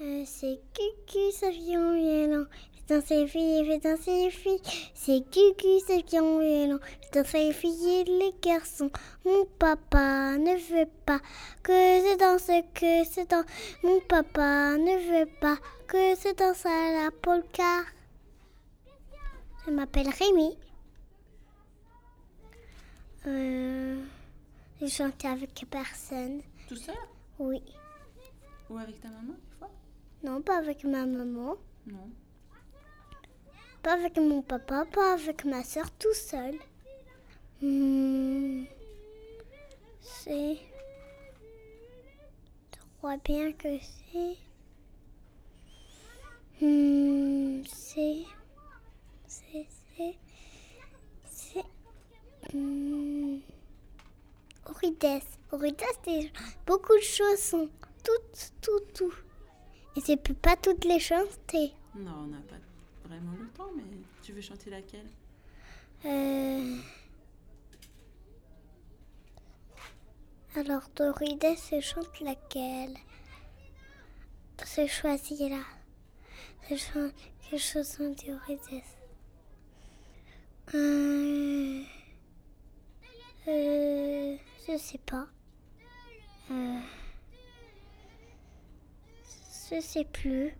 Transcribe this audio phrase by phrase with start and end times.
[0.00, 2.46] Euh, c'est Cucu, ce violon, violon.
[2.72, 4.60] Fait danser les filles, fait danser les filles.
[4.92, 6.78] C'est Cucu, ce violon, violon.
[7.00, 8.90] Fait danser les filles et les garçons.
[9.24, 11.20] Mon papa ne veut pas
[11.62, 13.46] que je danse, que je danse.
[13.84, 17.84] Mon papa ne veut pas que je danse à la polka.
[19.64, 20.58] Je m'appelle Rémi.
[23.26, 24.02] Euh,
[24.80, 26.42] j'ai chanté avec personne.
[26.68, 26.94] Tout seul?
[27.38, 27.62] Oui.
[28.68, 29.70] Ou avec ta maman, des fois?
[30.24, 31.58] Non, pas avec ma maman.
[31.86, 32.10] Non.
[33.82, 36.54] Pas avec mon papa, pas avec ma soeur, tout seul.
[37.60, 38.64] Hmm,
[40.00, 40.56] c'est.
[42.72, 44.38] Je crois bien que c'est.
[46.64, 48.22] Hmm, c'est.
[49.26, 49.66] C'est.
[49.94, 50.16] C'est.
[51.26, 52.54] C'est.
[52.54, 53.40] Hmm,
[54.70, 55.22] Aurides.
[55.52, 56.32] Aurides, c'est
[56.66, 57.68] beaucoup de chansons.
[58.02, 59.14] Tout, tout, tout.
[59.96, 61.72] Et c'est peux pas toutes les chanter.
[61.94, 62.56] Non, on n'a pas
[63.04, 63.84] vraiment le temps, mais
[64.22, 65.06] tu veux chanter laquelle?
[66.04, 66.76] Euh...
[70.56, 72.96] Alors, Dorides, je chante laquelle?
[74.64, 75.62] C'est choisi là.
[76.68, 77.12] Je chante
[77.48, 78.82] quelle chanson de Dorides
[80.74, 81.82] euh...
[83.48, 84.36] euh...
[84.66, 85.26] Je sais pas.
[86.50, 86.80] Euh...
[89.70, 90.54] Je sais plus.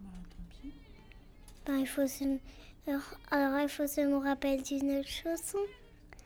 [0.00, 0.72] Bah, tant pis.
[1.66, 2.24] Ben, il faut se...
[2.86, 5.58] alors, alors, il faut se me rappeler d'une autre chanson.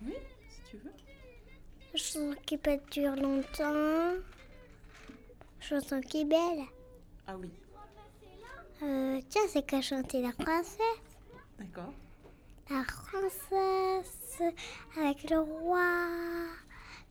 [0.05, 0.15] Oui,
[0.49, 0.93] si tu veux.
[1.95, 4.15] Chanson qui peut durer longtemps.
[5.61, 6.65] Chanson qui est belle.
[7.27, 7.51] Ah oui,
[8.83, 10.79] Euh, tiens, c'est qu'à chanter la princesse.
[11.59, 11.93] d'accord.
[12.71, 14.43] La princesse
[14.99, 16.07] avec le roi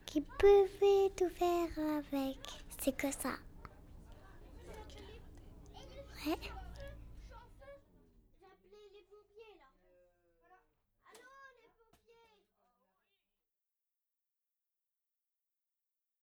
[0.05, 2.37] qui pouvait tout faire avec.
[2.79, 3.35] C'est que ça.
[6.27, 6.60] え